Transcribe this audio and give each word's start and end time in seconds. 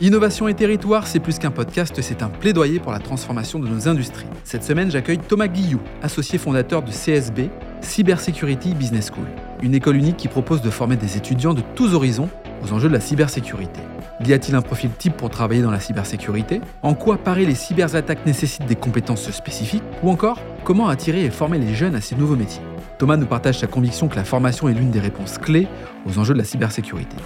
Innovation 0.00 0.48
et 0.48 0.54
territoire, 0.54 1.06
c'est 1.06 1.20
plus 1.20 1.38
qu'un 1.38 1.52
podcast, 1.52 2.00
c'est 2.02 2.24
un 2.24 2.28
plaidoyer 2.28 2.80
pour 2.80 2.90
la 2.90 2.98
transformation 2.98 3.60
de 3.60 3.68
nos 3.68 3.88
industries. 3.88 4.26
Cette 4.42 4.64
semaine, 4.64 4.90
j'accueille 4.90 5.18
Thomas 5.18 5.46
Guillou, 5.46 5.80
associé 6.02 6.36
fondateur 6.36 6.82
de 6.82 6.90
CSB, 6.90 7.48
Cybersecurity 7.80 8.74
Business 8.74 9.12
School, 9.14 9.26
une 9.62 9.72
école 9.72 9.94
unique 9.94 10.16
qui 10.16 10.26
propose 10.26 10.62
de 10.62 10.70
former 10.70 10.96
des 10.96 11.16
étudiants 11.16 11.54
de 11.54 11.62
tous 11.76 11.94
horizons 11.94 12.28
aux 12.64 12.72
enjeux 12.72 12.88
de 12.88 12.94
la 12.94 13.00
cybersécurité. 13.00 13.80
Y 14.26 14.32
a-t-il 14.32 14.56
un 14.56 14.62
profil 14.62 14.90
type 14.90 15.16
pour 15.16 15.30
travailler 15.30 15.62
dans 15.62 15.70
la 15.70 15.80
cybersécurité? 15.80 16.60
En 16.82 16.94
quoi 16.94 17.16
parer 17.16 17.46
les 17.46 17.54
cyberattaques 17.54 18.26
nécessite 18.26 18.66
des 18.66 18.76
compétences 18.76 19.30
spécifiques? 19.30 19.84
Ou 20.02 20.10
encore, 20.10 20.40
comment 20.64 20.88
attirer 20.88 21.24
et 21.24 21.30
former 21.30 21.58
les 21.58 21.72
jeunes 21.72 21.94
à 21.94 22.00
ces 22.00 22.16
nouveaux 22.16 22.36
métiers? 22.36 22.62
Thomas 22.98 23.16
nous 23.16 23.26
partage 23.26 23.60
sa 23.60 23.68
conviction 23.68 24.08
que 24.08 24.16
la 24.16 24.24
formation 24.24 24.68
est 24.68 24.74
l'une 24.74 24.90
des 24.90 25.00
réponses 25.00 25.38
clés 25.38 25.68
aux 26.04 26.18
enjeux 26.18 26.34
de 26.34 26.38
la 26.38 26.44
cybersécurité. 26.44 27.16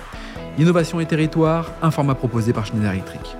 Innovation 0.59 0.99
et 0.99 1.07
territoire, 1.07 1.71
un 1.83 1.93
format 1.93 2.17
proposé 2.17 2.53
par 2.53 2.67
Schneider 2.67 2.91
Electric. 2.91 3.37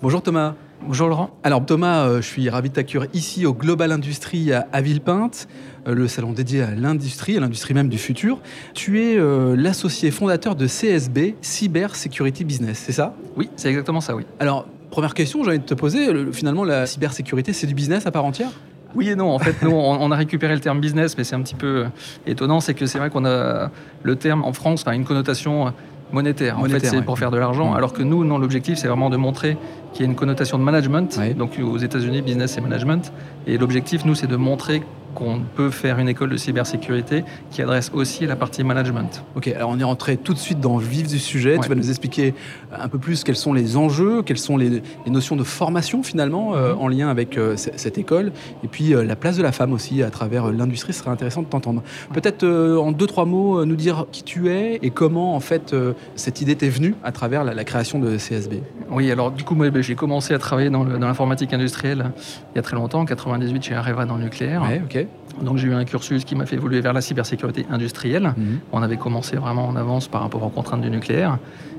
Bonjour 0.00 0.22
Thomas. 0.22 0.54
Bonjour 0.86 1.08
Laurent. 1.08 1.36
Alors 1.42 1.66
Thomas, 1.66 2.06
euh, 2.06 2.16
je 2.22 2.26
suis 2.28 2.48
ravi 2.48 2.68
de 2.68 2.74
t'accueillir 2.74 3.08
ici 3.12 3.44
au 3.44 3.54
Global 3.54 3.90
Industrie 3.90 4.52
à, 4.52 4.80
Villepinte, 4.80 5.48
euh, 5.88 5.94
le 5.94 6.06
salon 6.06 6.32
dédié 6.32 6.62
à 6.62 6.70
l'industrie, 6.70 7.36
à 7.36 7.40
l'industrie 7.40 7.74
même 7.74 7.88
du 7.88 7.98
futur. 7.98 8.38
Tu 8.72 9.02
es 9.02 9.16
euh, 9.18 9.56
l'associé 9.56 10.12
fondateur 10.12 10.54
de 10.54 10.68
CSB, 10.68 11.34
Cyber 11.40 11.96
Security 11.96 12.44
Business, 12.44 12.78
c'est 12.86 12.92
ça? 12.92 13.16
Oui, 13.36 13.50
c'est 13.56 13.68
exactement 13.68 14.00
ça, 14.00 14.14
oui. 14.14 14.24
Alors, 14.38 14.68
première 14.92 15.14
question, 15.14 15.42
j'ai 15.42 15.50
envie 15.50 15.58
de 15.58 15.64
te 15.64 15.74
poser, 15.74 16.08
finalement 16.32 16.62
la 16.62 16.86
cybersécurité, 16.86 17.52
c'est 17.52 17.66
du 17.66 17.74
business 17.74 18.06
à 18.06 18.12
part 18.12 18.24
entière? 18.24 18.52
Oui 18.94 19.08
et 19.08 19.16
non. 19.16 19.30
En 19.30 19.38
fait, 19.38 19.62
nous, 19.62 19.70
on 19.70 20.10
a 20.10 20.16
récupéré 20.16 20.54
le 20.54 20.60
terme 20.60 20.80
business, 20.80 21.16
mais 21.16 21.24
c'est 21.24 21.34
un 21.34 21.42
petit 21.42 21.54
peu 21.54 21.86
étonnant. 22.26 22.60
C'est 22.60 22.74
que 22.74 22.86
c'est 22.86 22.98
vrai 22.98 23.10
qu'on 23.10 23.24
a 23.24 23.70
le 24.02 24.16
terme 24.16 24.44
en 24.44 24.52
France 24.52 24.84
a 24.86 24.94
une 24.94 25.04
connotation 25.04 25.72
monétaire. 26.12 26.58
En 26.58 26.64
fait, 26.64 26.84
c'est 26.84 27.02
pour 27.02 27.18
faire 27.18 27.30
de 27.30 27.38
l'argent. 27.38 27.74
Alors 27.74 27.92
que 27.92 28.02
nous, 28.02 28.24
non, 28.24 28.38
l'objectif, 28.38 28.78
c'est 28.78 28.88
vraiment 28.88 29.10
de 29.10 29.16
montrer 29.16 29.56
qu'il 29.92 30.04
y 30.04 30.08
a 30.08 30.10
une 30.10 30.16
connotation 30.16 30.58
de 30.58 30.62
management. 30.64 31.18
Donc 31.36 31.58
aux 31.62 31.78
États-Unis, 31.78 32.22
business 32.22 32.58
et 32.58 32.60
management. 32.60 33.12
Et 33.46 33.58
l'objectif, 33.58 34.04
nous, 34.04 34.14
c'est 34.14 34.26
de 34.26 34.36
montrer 34.36 34.82
qu'on 35.14 35.40
peut 35.40 35.70
faire 35.70 35.98
une 35.98 36.08
école 36.08 36.30
de 36.30 36.36
cybersécurité 36.36 37.24
qui 37.50 37.62
adresse 37.62 37.90
aussi 37.94 38.26
la 38.26 38.36
partie 38.36 38.64
management. 38.64 39.24
Ok, 39.36 39.48
alors 39.48 39.70
on 39.70 39.78
est 39.78 39.84
rentré 39.84 40.16
tout 40.16 40.34
de 40.34 40.38
suite 40.38 40.60
dans 40.60 40.78
le 40.78 40.84
vif 40.84 41.08
du 41.08 41.18
sujet. 41.18 41.58
Tu 41.60 41.68
vas 41.68 41.74
nous 41.74 41.88
expliquer 41.90 42.34
un 42.72 42.88
peu 42.88 42.98
plus 42.98 43.24
quels 43.24 43.36
sont 43.36 43.52
les 43.52 43.76
enjeux, 43.76 44.22
quelles 44.22 44.38
sont 44.38 44.56
les, 44.56 44.82
notions 45.06 45.36
de 45.36 45.44
formation 45.44 46.02
finalement 46.02 46.54
euh, 46.54 46.72
mhm. 46.72 46.80
en 46.80 46.88
lien 46.88 47.08
avec 47.08 47.36
euh, 47.36 47.54
cette 47.56 47.98
école, 47.98 48.32
et 48.64 48.68
puis 48.68 48.94
euh, 48.94 49.04
la 49.04 49.14
place 49.14 49.36
de 49.36 49.42
la 49.42 49.52
femme 49.52 49.72
aussi 49.72 50.02
à 50.02 50.10
travers 50.10 50.50
l'industrie. 50.50 50.92
Ce 50.92 51.00
serait 51.00 51.10
intéressant 51.10 51.42
de 51.42 51.46
t'entendre. 51.46 51.82
Peut-être 52.14 52.46
en 52.46 52.92
deux 52.92 53.06
trois 53.06 53.24
mots 53.24 53.64
nous 53.64 53.76
dire 53.76 54.06
qui 54.10 54.22
tu 54.22 54.50
es 54.50 54.78
et 54.82 54.90
comment 54.90 55.34
en 55.34 55.40
fait 55.40 55.74
cette 56.16 56.40
idée 56.40 56.56
t'est 56.56 56.68
venue 56.68 56.94
à 57.04 57.12
travers 57.12 57.44
la, 57.44 57.64
création 57.64 57.98
de 57.98 58.16
CSB. 58.16 58.62
Oui, 58.90 59.10
alors 59.10 59.30
du 59.30 59.44
coup 59.44 59.54
moi 59.54 59.70
ben, 59.70 59.82
j'ai 59.82 59.94
commencé 59.94 60.34
à 60.34 60.38
travailler 60.38 60.70
dans 60.70 60.84
l'informatique 60.84 61.52
industrielle 61.52 62.12
il 62.54 62.56
y 62.56 62.58
a 62.58 62.62
très 62.62 62.76
longtemps, 62.76 63.00
en 63.00 63.04
98 63.04 63.62
chez 63.62 63.74
Areva 63.74 64.04
dans 64.04 64.16
le 64.16 64.24
nucléaire. 64.24 64.62
Ouais, 64.62 64.82
ok. 64.84 65.01
Donc 65.40 65.56
j'ai 65.56 65.68
eu 65.68 65.74
un 65.74 65.84
cursus 65.84 66.24
qui 66.24 66.34
m'a 66.34 66.46
fait 66.46 66.56
évoluer 66.56 66.80
vers 66.80 66.92
la 66.92 67.00
cybersécurité 67.00 67.66
industrielle. 67.70 68.34
Mhm. 68.36 68.58
On 68.72 68.82
avait 68.82 68.96
commencé 68.96 69.36
vraiment 69.36 69.66
en 69.66 69.76
avance 69.76 70.08
par 70.08 70.22
rapport 70.22 70.42
aux 70.42 70.50
contraintes 70.50 70.82
du 70.82 70.90
nucléaire. 70.90 71.38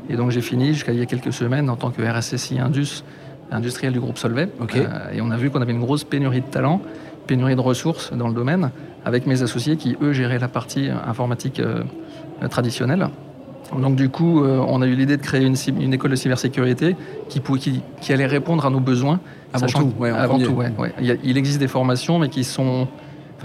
Et 0.10 0.16
donc 0.16 0.32
j'ai 0.32 0.42
fini 0.42 0.74
jusqu'à 0.74 0.92
il 0.92 1.00
y 1.00 1.02
a 1.02 1.06
quelques 1.06 1.34
semaines 1.34 1.70
en 1.70 1.76
tant 1.76 1.92
que 1.92 2.02
RSSI 2.02 2.60
Indus, 2.60 3.04
industriel 3.52 3.94
du 3.94 4.00
groupe 4.00 4.18
Solvay. 4.18 4.50
Euh, 4.76 5.12
et 5.14 5.22
on 5.22 5.32
a 5.32 5.38
vu 5.38 5.50
qu'on 5.50 5.62
avait 5.62 5.72
une 5.72 5.82
grosse 5.82 6.04
pénurie 6.04 6.42
de 6.42 6.48
talents, 6.48 6.82
pénurie 7.28 7.56
de 7.56 7.62
ressources 7.62 8.12
dans 8.14 8.28
le 8.28 8.34
domaine, 8.34 8.72
avec 9.06 9.28
mes 9.28 9.42
associés 9.44 9.78
qui, 9.78 9.96
eux, 10.02 10.14
géraient 10.14 10.40
la 10.40 10.48
partie 10.48 10.90
informatique 10.90 11.60
euh, 11.60 11.84
traditionnelle. 12.50 13.08
Donc 13.78 13.96
du 13.96 14.10
coup, 14.10 14.44
euh, 14.44 14.64
on 14.68 14.82
a 14.82 14.88
eu 14.88 14.96
l'idée 14.96 15.18
de 15.18 15.22
créer 15.22 15.46
une, 15.46 15.94
école 15.94 16.12
de 16.12 16.16
cybersécurité 16.16 16.96
qui, 17.30 17.42
qui, 17.42 17.82
qui, 18.02 18.14
allait 18.14 18.26
répondre 18.26 18.66
à 18.66 18.70
nos 18.70 18.80
besoins. 18.80 19.20
Avant 19.54 19.68
tout, 19.68 19.94
ouais, 20.00 20.10
avant 20.10 20.40
tout 20.40 20.52
ouais, 20.52 20.72
il, 21.00 21.18
il, 21.24 21.38
existe 21.38 21.60
des 21.60 21.68
formations, 21.68 22.20
mais 22.20 22.30
qui 22.30 22.44
sont 22.44 22.88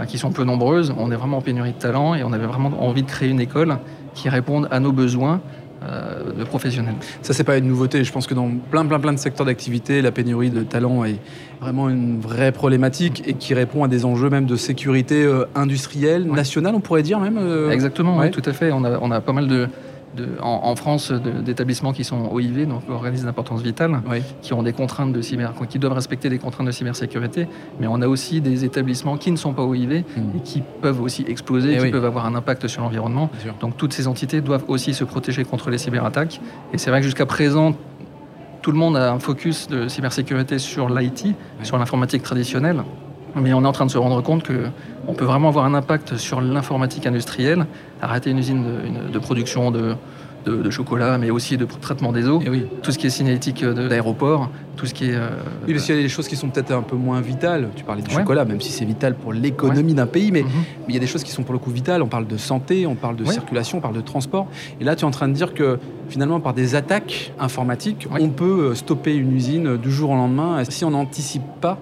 qui 0.06 0.19
sont 0.19 0.31
peu 0.31 0.44
nombreuses. 0.44 0.94
On 0.97 1.10
est 1.10 1.16
vraiment 1.16 1.38
en 1.38 1.43
pénurie 1.43 1.72
de 1.72 1.78
talent 1.78 2.15
et 2.15 2.22
on 2.22 2.32
avait 2.32 2.47
vraiment 2.47 2.71
envie 2.87 3.03
de 3.03 3.09
créer 3.09 3.28
une 3.28 3.41
école 3.41 3.78
qui 4.15 4.28
réponde 4.28 4.69
à 4.71 4.81
nos 4.81 4.93
besoins 4.93 5.41
euh, 5.82 6.32
de 6.32 6.43
professionnels. 6.43 6.97
Ça, 7.22 7.32
c'est 7.32 7.44
pas 7.44 7.56
une 7.56 7.69
nouveauté. 7.69 8.03
Je 8.03 8.12
pense 8.12 8.26
que 8.26 8.34
dans 8.34 8.50
plein, 8.71 8.84
plein, 8.84 8.99
plein 8.99 9.12
de 9.12 9.19
secteurs 9.19 9.47
d'activité, 9.47 10.03
la 10.03 10.10
pénurie 10.10 10.50
de 10.50 10.62
talent 10.62 11.04
est 11.04 11.19
vraiment 11.60 11.88
une 11.88 12.21
vraie 12.21 12.50
problématique 12.50 13.22
et 13.26 13.34
qui 13.34 13.54
répond 13.54 13.84
à 13.84 13.88
des 13.88 14.04
enjeux 14.04 14.28
même 14.28 14.47
de 14.47 14.56
sécurité 14.56 15.25
euh, 15.25 15.44
industrielle, 15.54 16.26
nationale, 16.26 16.75
on 16.75 16.81
pourrait 16.81 17.05
dire 17.05 17.20
même. 17.20 17.38
Euh, 17.38 17.70
Exactement, 17.70 18.19
oui, 18.19 18.32
tout 18.32 18.43
à 18.44 18.53
fait. 18.53 18.72
On 18.72 18.82
a, 18.82 18.99
on 19.00 19.12
a 19.12 19.20
pas 19.20 19.32
mal 19.32 19.47
de, 19.47 19.69
en, 20.41 20.77
France 20.77 21.13
d'établissements 21.13 21.93
qui 21.93 22.05
sont 22.05 22.29
OIV, 22.33 22.67
donc 22.67 22.83
organismes 22.89 23.27
d'importance 23.27 23.63
vitale, 23.63 24.01
qui 24.43 24.53
ont 24.53 24.63
des 24.63 24.73
contraintes 24.73 25.13
de 25.13 25.21
cyber, 25.21 25.53
qui 25.69 25.79
doivent 25.79 25.93
respecter 25.95 26.29
des 26.29 26.39
contraintes 26.39 26.67
de 26.67 26.73
cybersécurité. 26.73 27.49
Mais 27.81 27.87
on 27.87 28.01
a 28.01 28.09
aussi 28.09 28.41
des 28.41 28.65
établissements 28.65 29.17
qui 29.17 29.31
ne 29.31 29.37
sont 29.37 29.53
pas 29.53 29.63
OIV 29.63 30.05
hmm. 30.17 30.37
et 30.37 30.41
qui 30.41 30.63
peuvent 30.81 31.01
aussi 31.01 31.25
exploser, 31.29 31.77
eh 31.77 31.85
qui 31.85 31.91
peuvent 31.91 32.05
avoir 32.05 32.27
un 32.27 32.35
impact 32.35 32.69
sur 32.69 32.83
l'environnement. 32.83 33.31
Donc 33.61 33.77
toutes 33.77 33.93
ces 33.93 34.07
entités 34.07 34.41
doivent 34.41 34.65
aussi 34.69 34.95
se 34.95 35.05
protéger 35.05 35.45
contre 35.45 35.71
les 35.71 35.79
cyberattaques. 35.79 36.41
Et 36.73 36.79
c'est 36.79 36.91
vrai 36.91 37.01
que 37.01 37.05
jusqu'à 37.05 37.27
présent, 37.27 37.75
tout 38.63 38.73
le 38.73 38.79
monde 38.79 38.97
a 38.97 39.13
un 39.13 39.19
focus 39.19 39.69
de 39.69 39.89
cybersécurité 39.89 40.59
sur 40.59 40.89
l'IT, 40.89 41.35
sur 41.63 41.79
l'informatique 41.79 42.23
traditionnelle. 42.23 42.83
Mais 43.37 43.53
on 43.53 43.62
est 43.62 43.66
en 43.66 43.72
train 43.72 43.87
de 43.87 43.91
se 43.91 43.99
rendre 43.99 44.22
compte 44.22 44.44
qu'on 44.47 45.15
peut 45.15 45.25
vraiment 45.25 45.49
avoir 45.49 45.65
un 45.65 45.75
impact 45.75 46.16
sur 46.16 46.41
l'informatique 46.41 47.06
industrielle, 47.06 47.66
arrêter 48.03 48.31
une 48.31 48.39
usine 48.39 48.65
de, 49.12 49.19
production 49.19 49.71
de, 49.71 49.97
chocolat, 50.71 51.19
mais 51.19 51.31
aussi 51.31 51.56
de 51.59 51.67
traitement 51.67 52.11
des 52.11 52.27
eaux. 52.27 52.41
Et 52.41 52.49
oui. 52.49 52.67
Tout 52.83 52.91
ce 52.91 52.99
qui 52.99 53.06
est 53.06 53.11
cinétique 53.11 53.65
d'aéroport, 53.65 54.50
tout 54.77 54.87
ce 54.87 54.94
qui 54.94 55.11
est. 55.11 55.15
Euh, 55.15 55.28
oui, 55.67 55.75
parce 55.75 55.84
qu'il 55.84 55.97
y 55.97 55.99
a 55.99 56.03
des 56.03 56.09
choses 56.09 56.27
qui 56.27 56.37
sont 56.37 56.49
peut-être 56.49 56.72
un 56.72 56.83
peu 56.83 56.97
moins 56.97 57.21
vitales. 57.21 57.69
Tu 57.77 57.84
parlais 57.84 58.00
du 58.00 58.11
chocolat, 58.11 58.47
même 58.47 58.61
si 58.61 58.72
c'est 58.72 58.87
vital 58.87 59.15
pour 59.15 59.34
l'économie 59.34 59.93
d'un 59.93 60.06
pays, 60.06 60.33
mais, 60.33 60.43
mhm. 60.43 60.49
mais, 60.81 60.84
il 60.88 60.94
y 60.94 60.97
a 60.97 61.00
des 61.00 61.06
choses 61.06 61.22
qui 61.22 61.33
sont 61.33 61.43
pour 61.43 61.53
le 61.53 61.59
coup 61.59 61.71
vitales. 61.71 62.03
On 62.03 62.06
parle 62.06 62.27
de 62.27 62.37
santé, 62.38 62.87
on 62.87 62.94
parle 62.94 63.17
de 63.17 63.27
circulation, 63.27 63.78
on 63.78 63.81
parle 63.83 63.97
de 63.97 64.00
transport. 64.00 64.47
Et 64.81 64.84
là, 64.84 64.97
tu 64.97 65.03
es 65.03 65.05
en 65.05 65.11
train 65.11 65.28
de 65.28 65.34
dire 65.34 65.53
que 65.53 65.78
finalement, 66.09 66.41
par 66.41 66.55
des 66.55 66.75
attaques 66.75 67.33
informatiques, 67.38 68.09
on 68.19 68.31
peut 68.31 68.75
stopper 68.75 69.15
une 69.15 69.34
usine 69.34 69.77
du 69.77 69.91
jour 69.91 70.11
au 70.11 70.17
lendemain 70.17 70.62
si 70.65 70.84
on 70.84 70.91
n'anticipe 70.91 71.43
pas 71.61 71.78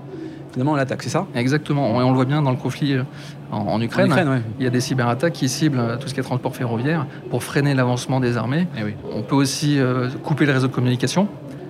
l'attaque, 0.64 1.02
c'est 1.02 1.10
ça? 1.10 1.26
Exactement. 1.34 1.90
On, 1.90 1.98
on, 1.98 2.10
le 2.10 2.14
voit 2.14 2.24
bien 2.24 2.42
dans 2.42 2.50
le 2.50 2.56
conflit 2.56 2.94
euh, 2.94 3.02
en, 3.50 3.80
Ukraine. 3.80 4.42
Il 4.58 4.64
y 4.64 4.66
a 4.66 4.70
des 4.70 4.80
cyberattaques 4.80 5.34
qui 5.34 5.48
ciblent 5.48 5.78
euh, 5.78 5.96
tout 5.96 6.08
ce 6.08 6.14
qui 6.14 6.20
est 6.20 6.22
transport 6.22 6.54
ferroviaire 6.54 7.06
pour 7.30 7.42
freiner 7.42 7.74
l'avancement 7.74 8.20
des 8.20 8.36
armées. 8.36 8.66
Eh 8.78 8.94
on 9.12 9.22
peut 9.22 9.36
aussi 9.36 9.78
euh, 9.78 10.08
couper 10.24 10.46
les 10.46 10.52
réseaux 10.52 10.68
de 10.68 10.72
communication. 10.72 11.28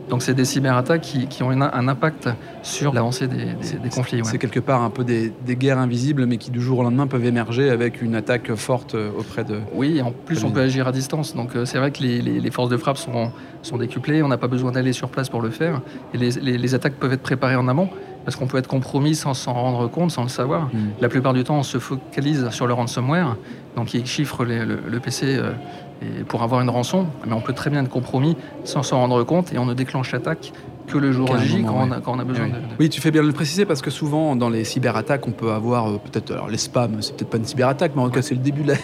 Donc 0.08 0.22
c'est 0.22 0.34
des 0.34 0.44
cyberattaques 0.44 1.00
qui, 1.00 1.26
qui 1.26 1.42
ont 1.42 1.50
un 1.50 1.88
impact 1.88 2.28
sur 2.62 2.94
l'avancée 2.94 3.26
des, 3.26 3.56
conflits. 3.92 4.20
C'est 4.22 4.38
quelque 4.38 4.60
part 4.60 4.82
un 4.82 4.90
peu 4.90 5.02
des, 5.02 5.32
guerres 5.56 5.80
invisibles, 5.80 6.26
mais 6.26 6.36
qui 6.36 6.52
du 6.52 6.60
jour 6.60 6.78
au 6.78 6.84
lendemain 6.84 7.08
peuvent 7.08 7.24
émerger 7.24 7.70
avec 7.70 8.02
une 8.02 8.14
attaque 8.14 8.54
forte 8.54 8.94
auprès 8.94 9.42
de... 9.42 9.58
Oui, 9.74 10.00
en 10.00 10.12
plus 10.12 10.44
on 10.44 10.52
peut 10.52 10.60
agir 10.60 10.86
à 10.86 10.92
distance. 10.92 11.34
Donc 11.34 11.50
c'est 11.64 11.78
vrai 11.78 11.90
que 11.90 12.04
les, 12.04 12.50
forces 12.52 12.68
de 12.68 12.76
frappe 12.76 12.98
sont, 12.98 13.32
sont 13.62 13.78
décuplées, 13.78 14.22
on 14.22 14.28
n'a 14.28 14.38
pas 14.38 14.46
besoin 14.46 14.70
d'aller 14.70 14.92
sur 14.92 15.08
place 15.08 15.28
pour 15.28 15.42
le 15.42 15.50
faire. 15.50 15.80
Et 16.14 16.18
les, 16.18 16.30
les 16.56 16.74
attaques 16.76 16.94
peuvent 16.94 17.12
être 17.12 17.22
préparées 17.22 17.56
en 17.56 17.66
amont 17.66 17.88
parce 18.26 18.34
qu'on 18.34 18.48
peut 18.48 18.58
être 18.58 18.66
compromis 18.66 19.14
sans 19.14 19.34
s'en 19.34 19.54
rendre 19.54 19.88
compte, 19.88 20.10
sans 20.10 20.24
le 20.24 20.28
savoir. 20.28 20.64
Mm. 20.64 20.78
La 21.00 21.08
plupart 21.08 21.32
du 21.32 21.44
temps, 21.44 21.58
on 21.58 21.62
se 21.62 21.78
focalise 21.78 22.50
sur 22.50 22.66
le 22.66 22.74
ransomware, 22.74 23.36
donc 23.76 23.94
il 23.94 24.04
chiffre 24.04 24.44
le, 24.44 24.98
PC 24.98 25.36
euh, 25.38 25.52
pour 26.26 26.42
avoir 26.42 26.60
une 26.60 26.68
rançon, 26.68 27.06
mais 27.24 27.32
on 27.32 27.40
peut 27.40 27.52
très 27.52 27.70
bien 27.70 27.84
être 27.84 27.88
compromis 27.88 28.36
sans 28.64 28.82
s'en 28.82 28.98
rendre 28.98 29.22
compte 29.22 29.52
et 29.52 29.58
on 29.58 29.64
ne 29.64 29.74
déclenche 29.74 30.10
l'attaque 30.10 30.52
que 30.88 30.98
le 30.98 31.12
jour 31.12 31.38
J 31.38 31.64
quand, 31.64 31.88
on 32.06 32.18
a, 32.18 32.24
besoin 32.24 32.48
de, 32.48 32.54
Oui, 32.80 32.88
tu 32.88 33.00
fais 33.00 33.12
bien 33.12 33.22
de 33.22 33.28
le 33.28 33.32
préciser 33.32 33.64
parce 33.64 33.80
que 33.80 33.90
souvent 33.90 34.34
dans 34.34 34.48
les 34.48 34.64
cyberattaques, 34.64 35.26
on 35.28 35.32
peut 35.32 35.52
avoir 35.52 35.88
euh, 35.88 35.98
peut-être 35.98 36.32
alors 36.32 36.48
les 36.48 36.58
spams, 36.58 37.00
c'est 37.02 37.16
peut-être 37.16 37.30
pas 37.30 37.38
une 37.38 37.44
cyberattaque, 37.44 37.92
mais 37.94 38.02
en 38.02 38.06
tout 38.06 38.14
cas 38.14 38.22
c'est 38.22 38.34
le 38.34 38.40
début 38.40 38.62
de 38.62 38.74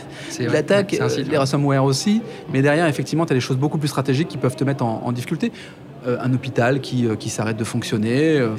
l'attaque, 0.53 0.93
les 0.93 1.37
ransomware 1.37 1.83
aussi. 1.83 2.23
Mais 2.53 2.63
derrière, 2.63 2.87
effectivement, 2.87 3.27
tu 3.27 3.33
as 3.33 3.37
des 3.37 3.41
choses 3.41 3.57
beaucoup 3.57 3.79
plus 3.79 3.89
stratégiques 3.89 4.29
qui 4.29 4.39
peuvent 4.39 4.57
te 4.57 4.63
mettre 4.63 4.85
en 4.85 5.11
difficulté. 5.11 5.51
Euh, 6.05 6.17
un 6.21 6.35
hôpital 6.35 6.81
qui, 6.81 7.07
euh, 7.07 7.15
qui 7.15 7.31
s'arrête 7.31 7.57
de 7.57 7.63
fonctionner. 7.63 8.37
Euh, 8.37 8.57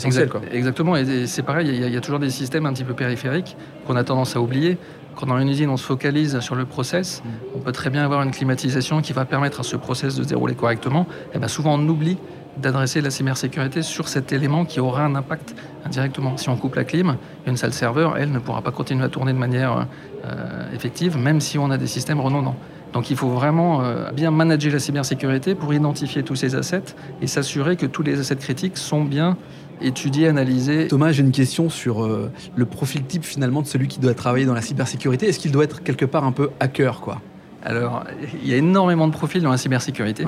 exactement, 0.53 0.95
et 0.95 1.27
c'est 1.27 1.43
pareil, 1.43 1.67
il 1.67 1.93
y, 1.93 1.97
a 1.97 1.99
toujours 1.99 2.19
des 2.19 2.29
systèmes 2.29 2.65
un 2.65 2.71
petit 2.71 2.85
peu 2.85 2.93
périphériques 2.93 3.57
qu'on 3.85 3.97
a 3.97 4.03
tendance 4.05 4.37
à 4.37 4.41
oublier. 4.41 4.77
Quand 5.17 5.25
dans 5.25 5.37
une 5.37 5.49
usine 5.49 5.69
on 5.69 5.75
se 5.75 5.83
focalise 5.83 6.39
sur 6.39 6.55
le 6.55 6.63
process, 6.63 7.21
mm. 7.21 7.29
on 7.55 7.59
peut 7.59 7.73
très 7.73 7.89
bien 7.89 8.05
avoir 8.05 8.23
une 8.23 8.31
climatisation 8.31 9.01
qui 9.01 9.11
va 9.11 9.25
permettre 9.25 9.59
à 9.59 9.63
ce 9.63 9.75
process 9.75 10.15
de 10.15 10.23
se 10.23 10.29
dérouler 10.29 10.55
correctement. 10.55 11.05
Et 11.33 11.37
bien 11.37 11.49
souvent 11.49 11.73
on 11.77 11.85
oublie 11.89 12.17
d'adresser 12.55 13.01
la 13.01 13.09
cybersécurité 13.09 13.81
sur 13.81 14.07
cet 14.07 14.31
élément 14.31 14.63
qui 14.63 14.79
aura 14.79 15.03
un 15.03 15.15
impact 15.15 15.53
indirectement. 15.85 16.37
Si 16.37 16.47
on 16.47 16.55
coupe 16.55 16.75
la 16.75 16.85
clim, 16.85 17.17
une 17.45 17.57
salle 17.57 17.73
serveur, 17.73 18.15
elle 18.17 18.31
ne 18.31 18.39
pourra 18.39 18.61
pas 18.61 18.71
continuer 18.71 19.03
à 19.03 19.09
tourner 19.09 19.33
de 19.33 19.37
manière 19.37 19.87
effective, 20.73 21.17
même 21.17 21.41
si 21.41 21.57
on 21.57 21.71
a 21.71 21.77
des 21.77 21.87
systèmes 21.87 22.21
redondants. 22.21 22.55
Donc 22.93 23.09
il 23.09 23.17
faut 23.17 23.29
vraiment 23.29 23.81
euh, 23.81 24.11
bien 24.11 24.31
manager 24.31 24.71
la 24.71 24.79
cybersécurité 24.79 25.55
pour 25.55 25.73
identifier 25.73 26.23
tous 26.23 26.35
ces 26.35 26.55
assets 26.55 26.95
et 27.21 27.27
s'assurer 27.27 27.75
que 27.75 27.87
tous 27.87 28.03
les 28.03 28.19
assets 28.19 28.35
critiques 28.35 28.77
sont 28.77 29.03
bien 29.03 29.35
étudiés, 29.81 30.27
analysés. 30.27 30.87
Thomas, 30.87 31.11
j'ai 31.11 31.23
une 31.23 31.31
question 31.31 31.69
sur 31.69 32.03
euh, 32.03 32.31
le 32.55 32.65
profil 32.65 33.03
type 33.03 33.25
finalement 33.25 33.61
de 33.61 33.67
celui 33.67 33.87
qui 33.87 33.99
doit 33.99 34.13
travailler 34.13 34.45
dans 34.45 34.53
la 34.53 34.61
cybersécurité. 34.61 35.27
Est-ce 35.27 35.39
qu'il 35.39 35.51
doit 35.51 35.63
être 35.63 35.81
quelque 35.83 36.05
part 36.05 36.23
un 36.23 36.31
peu 36.31 36.51
hacker 36.59 37.01
quoi? 37.01 37.19
Alors, 37.65 38.03
il 38.43 38.49
y 38.49 38.53
a 38.53 38.57
énormément 38.57 39.07
de 39.07 39.13
profils 39.13 39.41
dans 39.41 39.49
la 39.49 39.57
cybersécurité. 39.57 40.25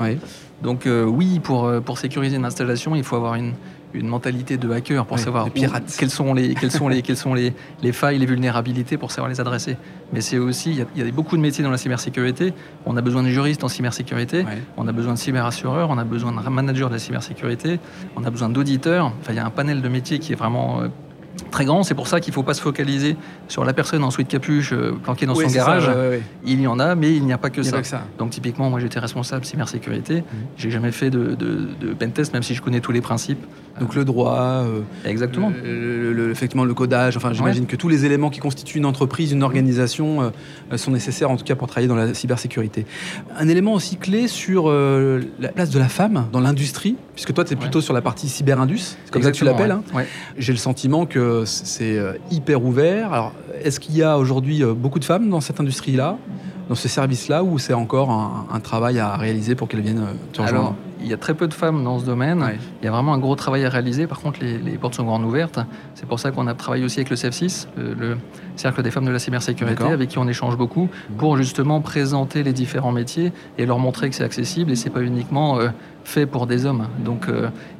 Donc 0.62 0.88
oui, 0.88 1.38
pour, 1.38 1.70
pour 1.84 1.98
sécuriser 1.98 2.36
une 2.36 2.46
installation, 2.46 2.96
il 2.96 3.04
faut 3.04 3.14
avoir 3.14 3.34
une, 3.34 3.52
une 3.94 4.08
mentalité 4.08 4.56
de 4.56 4.70
hacker 4.70 5.06
pour 5.06 5.18
savoir 5.18 5.48
quelles 5.52 6.10
sont 6.10 6.34
les 6.34 6.54
quelles 6.54 6.70
sont 6.70 6.88
les 6.88 7.02
quelles 7.06 7.16
sont 7.16 7.34
les, 7.34 7.52
les, 7.82 7.92
failles, 7.92 8.18
les 8.18 8.26
vulnérabilités 8.26 8.96
pour 8.96 9.10
savoir 9.10 9.28
les 9.28 9.40
adresser. 9.40 9.76
Mais 10.12 10.20
c'est 10.20 10.38
aussi 10.38 10.84
il 10.94 11.02
y, 11.02 11.08
a, 11.08 11.10
beaucoup 11.12 11.36
de 11.36 11.42
métiers 11.42 11.64
dans 11.64 11.70
la 11.70 11.78
cybersécurité. 11.78 12.52
On 12.84 12.96
a 12.96 13.00
besoin 13.00 13.22
de 13.22 13.28
juristes 13.28 13.64
en 13.64 13.68
cybersécurité, 13.68 14.44
on 14.76 14.86
a 14.88 14.92
besoin 14.92 15.14
de 15.14 15.18
cyberassureurs, 15.18 15.90
on 15.90 15.98
a 15.98 16.04
besoin 16.04 16.32
de 16.32 16.48
managers 16.48 16.86
de 16.86 16.92
la 16.92 16.98
cybersécurité, 16.98 17.80
on 18.16 18.24
a 18.24 18.30
besoin 18.30 18.48
d'auditeurs. 18.48 19.12
Enfin, 19.20 19.32
il 19.32 19.36
y 19.36 19.40
a 19.40 19.46
un 19.46 19.50
panel 19.50 19.82
de 19.82 19.88
métiers 19.88 20.18
qui 20.18 20.32
est 20.32 20.36
vraiment 20.36 20.82
euh, 20.82 20.88
très 21.50 21.64
grand. 21.64 21.82
C'est 21.82 21.94
pour 21.94 22.08
ça 22.08 22.20
qu'il 22.20 22.32
ne 22.32 22.34
faut 22.34 22.42
pas 22.42 22.54
se 22.54 22.60
focaliser 22.60 23.16
sur 23.48 23.64
la 23.64 23.72
personne 23.72 24.02
en 24.04 24.10
sweat 24.10 24.28
capuche 24.28 24.72
euh, 24.72 24.92
planquée 25.02 25.26
dans 25.26 25.34
son 25.34 25.46
garage. 25.48 25.90
il 26.44 26.60
y 26.60 26.66
en 26.66 26.78
a, 26.78 26.94
mais 26.94 27.14
il 27.14 27.24
n'y 27.24 27.32
a 27.32 27.38
pas 27.38 27.50
que, 27.50 27.62
ça. 27.62 28.02
Donc 28.18 28.30
typiquement, 28.30 28.70
moi 28.70 28.80
j'étais 28.80 28.98
responsable 28.98 29.44
cybersécurité. 29.44 30.20
Mmh. 30.20 30.24
J'ai 30.56 30.70
jamais 30.70 30.92
fait 30.92 31.10
de, 31.10 31.34
de, 31.34 31.68
de 31.80 31.94
pentest, 31.94 32.32
même 32.32 32.42
si 32.42 32.54
je 32.54 32.62
connais 32.62 32.80
tous 32.80 32.92
les 32.92 33.00
principes. 33.00 33.44
Donc 33.80 33.94
le 33.94 34.04
droit, 34.04 34.64
euh, 34.64 34.80
exactement, 35.04 35.52
le, 35.62 36.30
effectivement 36.30 36.64
le 36.64 36.74
codage. 36.74 37.16
Enfin, 37.16 37.32
j'imagine 37.32 37.66
que 37.66 37.76
tous 37.76 37.88
les 37.88 38.06
éléments 38.06 38.30
qui 38.30 38.40
constituent 38.40 38.78
une 38.78 38.86
entreprise, 38.86 39.32
une 39.32 39.42
organisation, 39.42 40.32
euh, 40.72 40.76
sont 40.76 40.90
nécessaires 40.90 41.30
en 41.30 41.36
tout 41.36 41.44
cas 41.44 41.54
pour 41.54 41.68
travailler 41.68 41.88
dans 41.88 41.96
la 41.96 42.14
cybersécurité. 42.14 42.86
Un 43.38 43.48
élément 43.48 43.74
aussi 43.74 43.96
clé 43.96 44.28
sur 44.28 44.70
la 44.70 45.48
place 45.48 45.70
de 45.70 45.78
la 45.78 45.88
femme 45.88 46.26
dans 46.32 46.40
l'industrie, 46.40 46.96
puisque 47.14 47.34
toi 47.34 47.44
tu 47.44 47.52
es 47.52 47.56
plutôt 47.56 47.80
sur 47.80 47.94
la 47.94 48.00
partie 48.00 48.28
cyberindus, 48.28 48.96
c'est 49.04 49.10
comme 49.10 49.22
ça 49.22 49.32
que 49.32 49.36
tu 49.36 49.44
l'appelles. 49.44 49.70
Hein. 49.70 49.82
J'ai 50.38 50.52
le 50.52 50.58
sentiment 50.58 51.06
que 51.06 51.18
c'est 51.44 51.98
euh, 51.98 52.14
hyper 52.30 52.64
ouvert. 52.64 53.12
Alors, 53.12 53.32
est-ce 53.62 53.80
qu'il 53.80 53.96
y 53.96 54.02
a 54.02 54.18
aujourd'hui 54.18 54.62
euh, 54.62 54.74
beaucoup 54.74 54.98
de 54.98 55.04
femmes 55.04 55.28
dans 55.30 55.40
cette 55.40 55.60
industrie-là, 55.60 56.18
dans 56.68 56.74
ce 56.74 56.88
service-là, 56.88 57.44
ou 57.44 57.58
c'est 57.58 57.74
encore 57.74 58.10
un, 58.10 58.60
travail 58.60 58.98
à 58.98 59.16
réaliser 59.16 59.54
pour 59.54 59.68
qu'elles 59.68 59.82
viennent 59.82 59.98
euh, 59.98 60.32
te 60.32 60.42
rejoindre 60.42 60.74
il 60.98 61.10
y 61.10 61.12
a 61.12 61.18
très 61.18 61.34
peu 61.34 61.46
de 61.46 61.54
femmes 61.54 61.84
dans 61.84 62.00
ce 62.00 62.04
domaine. 62.04 62.44
Il 62.80 62.84
y 62.84 62.88
a 62.88 62.90
vraiment 62.90 63.14
un 63.14 63.18
gros 63.18 63.36
travail 63.36 63.64
à 63.64 63.68
réaliser. 63.68 64.08
Par 64.08 64.18
contre, 64.18 64.40
les, 64.42 64.78
portes 64.78 64.94
sont 64.94 65.04
grandes 65.04 65.24
ouvertes. 65.24 65.60
C'est 65.94 66.06
pour 66.06 66.18
ça 66.18 66.32
qu'on 66.32 66.48
a 66.48 66.54
travaillé 66.54 66.84
aussi 66.84 66.98
avec 66.98 67.10
le 67.10 67.16
CF6, 67.16 67.66
le, 67.76 68.16
Cercle 68.56 68.82
des 68.82 68.90
femmes 68.90 69.04
de 69.04 69.10
la 69.10 69.20
cybersécurité, 69.20 69.84
avec 69.84 70.08
qui 70.08 70.18
on 70.18 70.26
échange 70.26 70.56
beaucoup, 70.56 70.88
pour 71.18 71.36
justement 71.36 71.80
présenter 71.80 72.42
les 72.42 72.54
différents 72.54 72.90
métiers 72.90 73.32
et 73.58 73.66
leur 73.66 73.78
montrer 73.78 74.08
que 74.08 74.16
c'est 74.16 74.24
accessible 74.24 74.72
et 74.72 74.74
c'est 74.74 74.90
pas 74.90 75.02
uniquement 75.02 75.58
fait 76.02 76.26
pour 76.26 76.48
des 76.48 76.66
hommes. 76.66 76.88
Donc, 77.04 77.26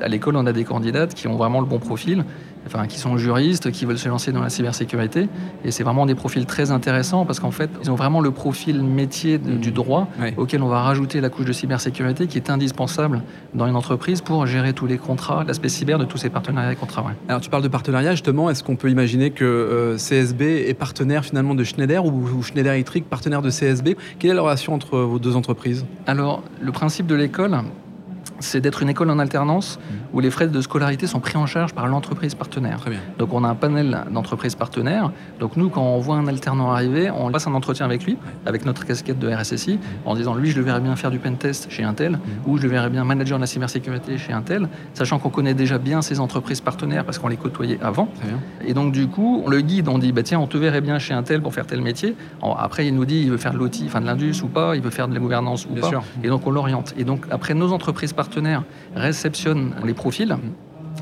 à 0.00 0.06
l'école, 0.06 0.37
on 0.37 0.46
a 0.46 0.52
des 0.52 0.64
candidates 0.64 1.14
qui 1.14 1.26
ont 1.26 1.37
vraiment 1.37 1.60
le 1.60 1.66
bon 1.66 1.81
profil 1.81 2.25
enfin, 2.66 2.86
qui 2.86 2.98
sont 2.98 3.16
juristes, 3.16 3.70
qui 3.70 3.84
veulent 3.84 3.98
se 3.98 4.08
lancer 4.08 4.32
dans 4.32 4.42
la 4.42 4.50
cybersécurité. 4.50 5.28
Et 5.64 5.70
c'est 5.70 5.84
vraiment 5.84 6.06
des 6.06 6.14
profils 6.14 6.46
très 6.46 6.70
intéressants 6.70 7.24
parce 7.24 7.40
qu'en 7.40 7.50
fait, 7.50 7.70
ils 7.82 7.90
ont 7.90 7.94
vraiment 7.94 8.20
le 8.20 8.30
profil 8.30 8.82
métier 8.82 9.38
du 9.38 9.72
droit 9.72 10.08
auquel 10.36 10.62
on 10.62 10.68
va 10.68 10.82
rajouter 10.82 11.20
la 11.20 11.28
couche 11.28 11.46
de 11.46 11.52
cybersécurité 11.52 12.26
qui 12.26 12.38
est 12.38 12.50
indispensable 12.50 13.22
dans 13.54 13.66
une 13.66 13.76
entreprise 13.76 14.20
pour 14.20 14.46
gérer 14.46 14.72
tous 14.72 14.86
les 14.86 14.98
contrats, 14.98 15.44
l'aspect 15.44 15.68
cyber 15.68 15.98
de 15.98 16.04
tous 16.04 16.18
ces 16.18 16.30
partenariats 16.30 16.72
et 16.72 16.76
contrats. 16.76 17.04
Alors 17.28 17.40
tu 17.40 17.50
parles 17.50 17.62
de 17.62 17.68
partenariat 17.68 18.12
justement, 18.12 18.50
est-ce 18.50 18.64
qu'on 18.64 18.76
peut 18.76 18.90
imaginer 18.90 19.30
que 19.30 19.44
euh, 19.44 19.96
CSB 19.96 20.42
est 20.68 20.74
partenaire 20.74 21.24
finalement 21.24 21.54
de 21.54 21.64
Schneider 21.64 22.04
ou, 22.04 22.42
Schneider 22.42 22.72
Electric 22.72 23.08
partenaire 23.08 23.42
de 23.42 23.50
CSB 23.50 23.96
Quelle 24.18 24.30
est 24.30 24.34
la 24.34 24.42
relation 24.42 24.74
entre 24.74 24.98
vos 24.98 25.18
deux 25.18 25.36
entreprises? 25.36 25.84
Alors 26.06 26.42
le 26.60 26.72
principe 26.72 27.06
de 27.06 27.14
l'école, 27.14 27.58
c'est 28.38 28.60
d'être 28.60 28.82
une 28.82 28.88
école 28.88 29.10
en 29.10 29.18
alternance 29.18 29.78
où 30.12 30.20
les 30.20 30.30
frais 30.30 30.48
de 30.48 30.60
scolarité 30.60 31.06
sont 31.06 31.20
pris 31.20 31.36
en 31.36 31.46
charge 31.46 31.72
par 31.72 31.86
l'entreprise 31.86 32.34
partenaire. 32.34 32.80
Donc 33.18 33.32
on 33.32 33.44
a 33.44 33.48
un 33.48 33.54
panel 33.54 34.04
d'entreprises 34.10 34.54
partenaires. 34.54 35.10
Donc 35.40 35.56
nous, 35.56 35.68
quand 35.68 35.82
on 35.82 35.98
voit 35.98 36.16
un 36.16 36.26
alternant 36.26 36.70
arriver, 36.70 37.10
on 37.10 37.30
passe 37.30 37.46
un 37.46 37.54
entretien 37.54 37.86
avec 37.86 38.04
lui, 38.04 38.16
avec 38.44 38.64
notre 38.66 38.84
casquette 38.84 39.18
de 39.18 39.32
RSSI, 39.32 39.78
en 40.04 40.14
disant 40.14 40.34
lui, 40.34 40.50
je 40.50 40.56
le 40.56 40.62
verrais 40.62 40.80
bien 40.80 40.96
faire 40.96 41.10
du 41.10 41.18
pen 41.18 41.36
test 41.36 41.70
chez 41.70 41.82
Intel, 41.82 42.18
ou 42.46 42.58
je 42.58 42.62
le 42.62 42.68
verrais 42.68 42.90
bien 42.90 43.04
manager 43.04 43.38
de 43.38 43.42
la 43.42 43.46
cybersécurité 43.46 44.18
chez 44.18 44.32
Intel, 44.32 44.68
sachant 44.94 45.18
qu'on 45.18 45.30
connaît 45.30 45.54
déjà 45.54 45.78
bien 45.78 46.02
ces 46.02 46.20
entreprises 46.20 46.60
partenaires 46.60 47.04
parce 47.04 47.18
qu'on 47.18 47.28
les 47.28 47.36
côtoyait 47.36 47.78
avant. 47.82 48.08
Et 48.64 48.74
donc 48.74 48.92
du 48.92 49.08
coup, 49.08 49.42
on 49.44 49.48
le 49.48 49.60
guide, 49.60 49.88
on 49.88 49.98
dit, 49.98 50.12
bah, 50.12 50.22
tiens, 50.22 50.38
on 50.40 50.46
te 50.46 50.58
verrait 50.58 50.80
bien 50.80 50.98
chez 50.98 51.14
Intel 51.14 51.40
pour 51.40 51.54
faire 51.54 51.66
tel 51.66 51.80
métier. 51.80 52.14
Après, 52.58 52.86
il 52.86 52.94
nous 52.94 53.04
dit, 53.06 53.22
il 53.22 53.30
veut 53.30 53.36
faire 53.38 53.52
de 53.52 53.58
l'outil, 53.58 53.84
enfin 53.86 54.00
de 54.00 54.06
l'indus 54.06 54.42
ou 54.42 54.48
pas, 54.48 54.76
il 54.76 54.82
veut 54.82 54.90
faire 54.90 55.08
de 55.08 55.14
la 55.14 55.20
gouvernance 55.20 55.66
ou 55.66 55.74
pas. 55.74 55.90
Et 56.22 56.28
donc 56.28 56.46
on 56.46 56.50
l'oriente. 56.50 56.94
Et 56.98 57.04
donc 57.04 57.26
après, 57.30 57.54
nos 57.54 57.72
entreprises 57.72 58.12
partenaires 58.12 58.25
partenaires 58.26 58.64
réceptionnent 58.96 59.73
les 59.84 59.94
profils 59.94 60.37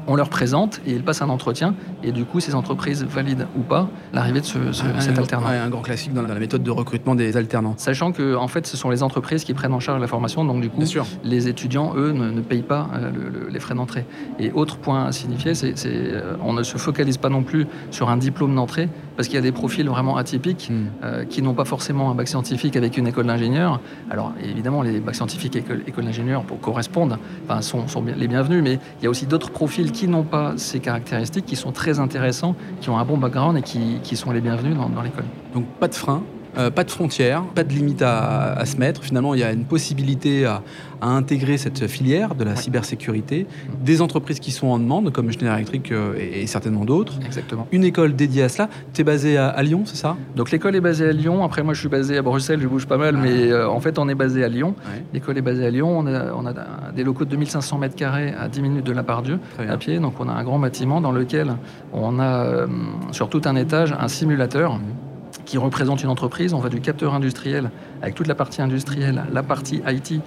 on 0.07 0.17
leur 0.17 0.29
présente 0.29 0.81
et 0.87 0.93
ils 0.93 1.03
passent 1.03 1.23
un 1.23 1.29
entretien 1.29 1.75
et 2.03 2.13
du 2.13 2.25
coup 2.25 2.41
ces 2.41 2.55
entreprises 2.55 3.05
valident 3.05 3.47
ou 3.57 3.63
pas 3.63 3.89
l'arrivée 4.13 4.41
de 4.41 4.47
ce, 4.47 4.59
cet 4.99 5.19
alternant. 5.19 5.47
un 5.47 5.69
grand 5.69 5.83
classique 5.83 6.13
dans 6.13 6.23
la 6.23 6.35
méthode 6.35 6.63
de 6.63 6.71
recrutement 6.71 7.15
des 7.15 7.37
alternants. 7.37 7.75
Sachant 7.77 8.13
que 8.13 8.35
en 8.35 8.49
fait 8.49 8.67
ce 8.67 8.77
sont 8.77 8.91
les 8.91 9.03
entreprises 9.03 9.45
qui 9.45 9.55
prennent 9.55 9.73
en 9.73 9.81
charge 9.81 10.01
la 10.01 10.07
formation 10.07 10.45
donc 10.45 10.61
du 10.61 10.69
coup 10.69 10.83
les 11.23 11.49
étudiants 11.49 11.95
eux 11.97 12.13
ne, 12.13 12.41
payent 12.41 12.63
pas 12.63 12.91
euh, 12.95 13.11
les 13.51 13.61
frais 13.61 13.75
d'entrée. 13.75 14.05
Et 14.39 14.53
autre 14.53 14.77
point 14.79 15.07
à 15.07 15.13
signifier 15.13 15.55
c'est 15.55 15.75
euh, 15.87 16.37
on 16.43 16.53
ne 16.53 16.63
se 16.63 16.77
focalise 16.77 17.17
pas 17.17 17.29
non 17.29 17.43
plus 17.43 17.67
sur 17.91 18.11
un 18.11 18.17
diplôme 18.17 18.55
d'entrée 18.55 18.89
parce 19.17 19.29
qu'il 19.29 19.37
y 19.37 19.39
a 19.39 19.43
des 19.43 19.53
profils 19.53 19.89
vraiment 19.89 20.17
atypiques 20.17 20.71
hmm. 20.71 20.87
euh, 21.03 21.25
qui 21.25 21.43
n'ont 21.43 21.55
pas 21.55 21.65
forcément 21.65 22.11
un 22.11 22.15
bac 22.15 22.29
scientifique 22.29 22.77
avec 22.77 22.97
une 22.97 23.07
école 23.07 23.27
d'ingénieur. 23.27 23.81
Alors 24.11 24.33
évidemment 24.43 24.83
les 24.83 25.01
bacs 25.01 25.15
scientifiques 25.15 25.57
et 25.57 25.65
écoles 25.87 26.05
d'ingénieur 26.05 26.45
correspondent, 26.61 27.19
enfin, 27.45 27.61
sont, 27.63 27.89
sont 27.89 28.05
les 28.05 28.29
bienvenus 28.29 28.63
mais 28.63 28.79
il 29.01 29.05
y 29.05 29.07
a 29.07 29.11
aussi 29.11 29.27
d'autres 29.27 29.51
profils 29.51 29.93
qui 29.93 30.09
n'ont 30.09 30.23
pas 30.23 30.55
ces 30.57 30.81
caractéristiques, 30.81 31.47
qui 31.47 31.57
sont 31.57 31.73
très 31.73 31.99
intéressants, 31.99 32.55
qui 32.81 32.91
ont 32.91 32.99
un 32.99 33.05
bon 33.05 33.19
background 33.19 33.59
et 33.59 33.63
qui, 33.63 34.17
sont 34.17 34.31
les 34.31 34.41
bienvenus 34.41 34.77
dans, 34.77 34.89
dans 34.89 35.03
l'école. 35.03 35.25
Donc 35.55 35.67
pas 35.81 35.89
de 35.89 35.95
frein, 35.95 36.23
euh, 36.59 36.71
pas 36.71 36.85
de 36.85 36.91
frontières, 36.91 37.43
pas 37.55 37.65
de 37.65 37.73
limite 37.73 38.03
à, 38.03 38.65
se 38.65 38.77
mettre. 38.77 39.03
Finalement, 39.03 39.35
il 39.35 39.41
y 39.41 39.45
a 39.45 39.53
une 39.53 39.65
possibilité 39.65 40.47
à, 40.47 40.63
intégrer 41.01 41.59
cette 41.59 41.87
filière 41.87 42.35
de 42.35 42.45
la 42.45 42.57
cybersécurité. 42.57 43.47
Des 43.85 44.01
entreprises 44.01 44.41
qui 44.41 44.53
sont 44.53 44.69
en 44.69 44.79
demande, 44.79 45.13
comme 45.13 45.31
Schneider 45.31 45.55
Electric 45.55 45.93
euh, 45.93 46.15
et, 46.19 46.47
certainement 46.47 46.87
d'autres. 46.87 47.13
Exactement. 47.27 47.67
Une 47.73 47.85
école 47.85 48.17
dédiée 48.17 48.45
à 48.45 48.49
cela. 48.49 48.71
Tu 48.95 49.03
es 49.03 49.05
basé 49.05 49.37
à, 49.37 49.63
Lyon, 49.63 49.83
c'est 49.85 49.97
ça? 49.97 50.17
Donc 50.35 50.51
l'école 50.51 50.77
est 50.77 50.81
basée 50.81 51.09
à 51.09 51.13
Lyon. 51.13 51.45
Après, 51.45 51.63
moi, 51.63 51.75
je 51.75 51.81
suis 51.81 51.91
basé 51.91 52.17
à 52.17 52.23
Bruxelles, 52.23 52.61
je 52.63 52.69
bouge 52.69 52.87
pas 52.87 52.97
mal, 52.97 53.19
mais 53.19 53.51
euh, 53.51 53.69
en 53.69 53.81
fait, 53.81 53.99
on 53.99 54.09
est 54.09 54.15
basé 54.15 54.45
à 54.45 54.49
Lyon. 54.49 54.75
L'école 55.13 55.37
est 55.37 55.43
basée 55.43 55.67
à 55.67 55.71
Lyon. 55.71 55.99
On 55.99 56.07
a, 56.07 56.33
on 56.33 56.47
a, 56.47 56.55
des 56.97 57.05
locaux 57.05 57.27
de 57.27 57.31
2500 57.31 57.79
mètres 57.79 57.97
carrés 57.97 58.33
à 58.41 58.49
10 58.49 58.63
minutes 58.63 58.87
de 58.87 58.93
la 58.93 59.03
part 59.03 59.21
Dieu, 59.21 59.39
à 59.59 59.77
pied. 59.77 59.99
Donc, 59.99 60.15
on 60.21 60.29
a 60.29 60.33
un 60.33 60.43
grand 60.43 60.59
bâtiment 60.59 61.03
dans 61.03 61.13
lequel 61.13 61.55
on 61.93 62.19
a, 62.19 62.67
sur 63.13 63.29
tout 63.29 63.43
un 63.45 63.57
étage, 63.57 63.95
un 63.99 64.09
simulateur. 64.09 64.75
Mmh 64.75 65.04
qui 65.45 65.59
représente 65.59 66.03
une 66.03 66.09
entreprise. 66.09 66.55
On 66.55 66.59
va 66.59 66.69
du 66.69 66.81
capteur 66.81 67.15
industriel 67.15 67.71
avec 68.03 68.15
toute 68.15 68.27
la 68.27 68.35
partie 68.35 68.63
industrielle, 68.63 69.25
la 69.33 69.43
partie 69.43 69.83
IT, 69.87 70.21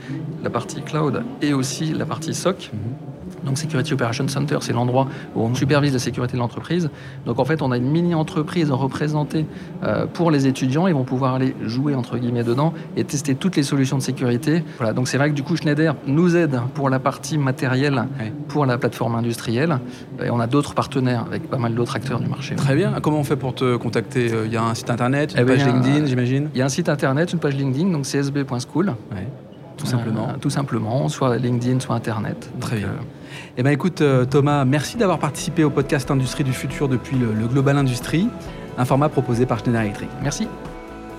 la 0.43 0.49
partie 0.49 0.81
cloud 0.81 1.23
et 1.41 1.53
aussi 1.53 1.93
la 1.93 2.05
partie 2.05 2.33
SOC. 2.33 2.71
Donc 3.47 3.57
Security 3.57 3.93
Operations 3.93 4.27
Center, 4.27 4.57
c'est 4.59 4.73
l'endroit 4.73 5.07
où 5.35 5.41
on 5.41 5.55
supervise 5.55 5.93
la 5.93 5.99
sécurité 5.99 6.33
de 6.33 6.39
l'entreprise. 6.39 6.89
Donc 7.25 7.39
en 7.39 7.45
fait, 7.45 7.61
on 7.61 7.71
a 7.71 7.77
une 7.77 7.89
mini-entreprise 7.89 8.69
représentée 8.71 9.45
euh, 9.83 10.05
pour 10.05 10.31
les 10.31 10.47
étudiants. 10.47 10.87
Ils 10.87 10.93
vont 10.93 11.05
pouvoir 11.05 11.35
aller 11.35 11.55
jouer 11.63 11.95
entre 11.95 12.17
guillemets 12.17 12.43
dedans 12.43 12.73
et 12.97 13.05
tester 13.05 13.35
toutes 13.35 13.55
les 13.55 13.63
solutions 13.63 13.97
de 13.97 14.03
sécurité. 14.03 14.63
Voilà, 14.77 14.93
donc 14.93 15.07
c'est 15.07 15.17
vrai 15.17 15.29
que 15.29 15.35
du 15.35 15.43
coup 15.43 15.55
Schneider 15.55 15.95
nous 16.05 16.35
aide 16.35 16.59
pour 16.73 16.89
la 16.89 16.99
partie 16.99 17.37
matérielle, 17.37 18.03
pour 18.49 18.65
la 18.65 18.77
plateforme 18.77 19.15
industrielle. 19.15 19.79
Et 20.23 20.29
on 20.29 20.39
a 20.39 20.47
d'autres 20.47 20.73
partenaires 20.73 21.25
avec 21.27 21.49
pas 21.49 21.57
mal 21.57 21.73
d'autres 21.73 21.95
acteurs 21.95 22.19
du 22.19 22.27
marché. 22.27 22.55
Très 22.55 22.75
bien. 22.75 22.93
Comment 23.01 23.19
on 23.19 23.23
fait 23.23 23.37
pour 23.37 23.55
te 23.55 23.77
contacter? 23.77 24.29
Il 24.45 24.51
y 24.51 24.57
a 24.57 24.63
un 24.63 24.75
site 24.75 24.89
internet, 24.89 25.33
une 25.33 25.41
eh 25.41 25.45
page 25.45 25.65
LinkedIn, 25.65 26.05
j'imagine? 26.05 26.49
Il 26.53 26.59
y 26.59 26.61
a 26.61 26.65
un 26.65 26.69
site 26.69 26.89
internet, 26.89 27.31
une 27.31 27.39
page 27.39 27.55
LinkedIn, 27.55 27.91
donc 27.91 28.03
csb.school. 28.03 28.93
Tout 29.77 29.85
simplement. 29.85 30.29
Euh, 30.29 30.37
tout 30.39 30.49
simplement, 30.49 31.07
soit 31.07 31.37
LinkedIn, 31.37 31.79
soit 31.79 31.95
Internet. 31.95 32.49
Très 32.59 32.77
bien. 32.77 32.89
Eh 33.57 33.63
bien, 33.63 33.71
écoute, 33.71 34.01
euh, 34.01 34.25
Thomas, 34.25 34.65
merci 34.65 34.97
d'avoir 34.97 35.19
participé 35.19 35.63
au 35.63 35.69
podcast 35.69 36.09
Industrie 36.11 36.43
du 36.43 36.53
futur 36.53 36.87
depuis 36.87 37.17
le, 37.17 37.47
Global 37.47 37.77
Industrie, 37.77 38.27
un 38.77 38.85
format 38.85 39.09
proposé 39.09 39.45
par 39.45 39.59
Schneider 39.59 39.81
Electric. 39.81 40.09
Merci. 40.21 40.47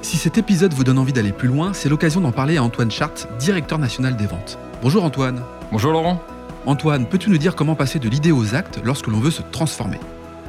Si 0.03 0.17
cet 0.17 0.39
épisode 0.39 0.73
vous 0.75 0.85
donne 0.85 0.99
envie 0.99 1.13
d'aller 1.13 1.33
plus 1.33 1.49
loin, 1.49 1.73
c'est 1.73 1.89
l'occasion 1.89 2.21
d'en 2.21 2.33
parler 2.33 2.57
à 2.57 2.63
Antoine 2.63 2.91
Chart, 2.91 3.13
directeur 3.39 3.79
national 3.79 4.17
des 4.17 4.27
ventes. 4.27 4.59
Bonjour 4.83 5.05
Antoine. 5.05 5.43
Bonjour 5.73 5.93
Laurent. 5.93 6.23
Antoine, 6.67 7.07
peux-tu 7.07 7.31
nous 7.31 7.39
dire 7.39 7.57
comment 7.57 7.75
passer 7.75 7.99
de 7.99 8.09
l'idée 8.09 8.31
aux 8.31 8.55
actes 8.55 8.81
lorsque 8.85 9.09
l'on 9.09 9.19
veut 9.19 9.31
se 9.31 9.43
transformer? 9.43 9.99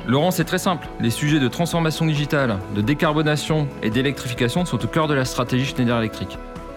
Laurent, 0.08 0.32
c'est 0.32 0.44
très 0.44 0.58
simple. 0.58 0.88
Les 1.00 1.10
sujets 1.10 1.40
de 1.40 1.48
transformation 1.48 2.06
digitale, 2.06 2.58
de 2.76 2.82
décarbonation 2.82 3.68
et 3.84 3.90
d'électrification 3.90 4.66
sont 4.66 4.84
au 4.84 4.88
cœur 4.88 5.08
de 5.08 5.14
la 5.14 5.26
stratégie 5.26 5.66
Schneider 5.66 5.98
Electric. 5.98 6.38